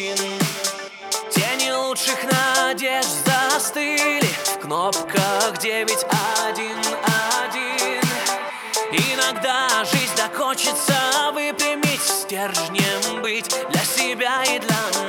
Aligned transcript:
морщин 0.00 0.16
Тени 1.30 1.70
лучших 1.72 2.24
надежд 2.24 3.08
застыли 3.24 4.28
В 4.54 4.58
кнопках 4.60 5.58
911 5.60 6.10
Иногда 8.92 9.84
жизнь 9.84 10.16
закончится 10.16 11.30
Выпрямить 11.32 12.02
стержнем 12.02 13.22
быть 13.22 13.54
Для 13.70 13.84
себя 13.84 14.42
и 14.44 14.58
для 14.58 14.68
нас 14.68 14.99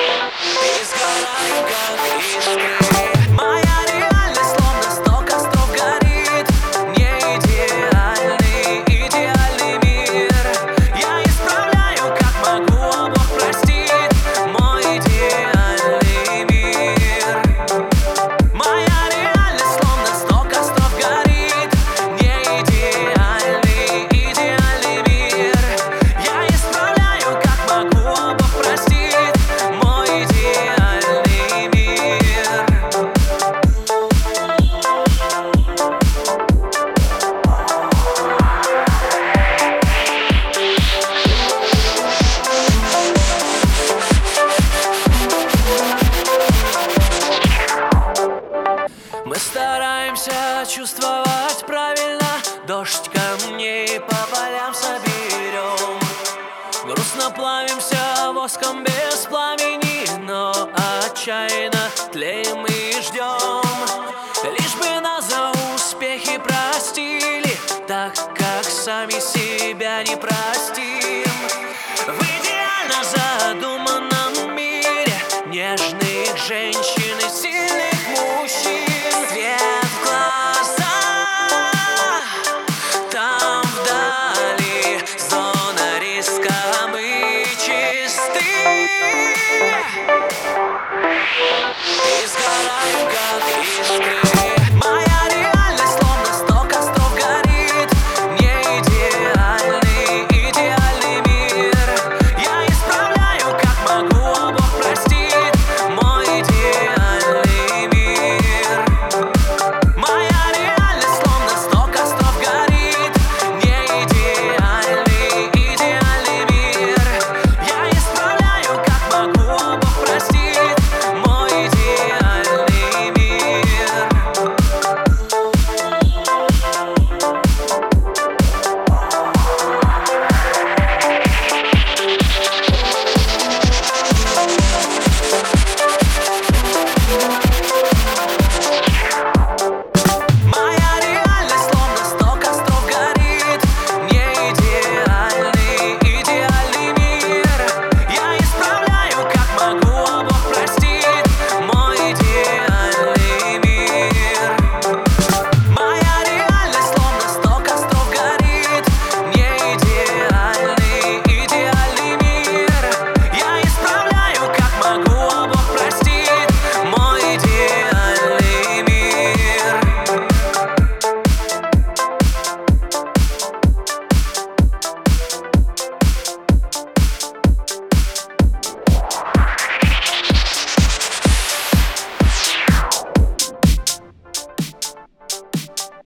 it's 0.00 0.92
gone. 2.44 3.17
Мы 49.24 49.36
стараемся 49.36 50.64
чувствовать 50.68 51.64
правильно 51.66 52.26
Дождь 52.66 53.10
камней 53.10 54.00
по 54.00 54.16
полям 54.30 54.74
соберем 54.74 55.98
Грустно 56.84 57.30
плавимся 57.30 58.32
воском 58.32 58.84
без 58.84 59.26
пламени 59.28 60.06
Но 60.26 60.52
отчаянно 61.04 61.90
тлеем 62.12 62.58
мы. 62.60 62.67